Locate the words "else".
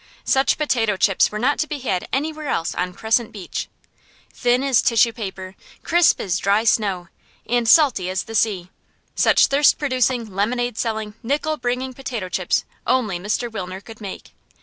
2.47-2.73